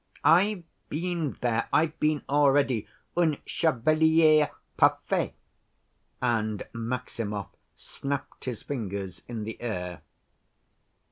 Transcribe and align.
"I've 0.23 0.63
been 0.89 1.37
there. 1.41 1.69
I've 1.71 1.99
been 1.99 2.23
already; 2.27 2.87
un 3.15 3.37
chevalier 3.45 4.49
parfait," 4.75 5.35
and 6.19 6.63
Maximov 6.73 7.49
snapped 7.75 8.45
his 8.45 8.63
fingers 8.63 9.21
in 9.27 9.43
the 9.43 9.61
air. 9.61 10.01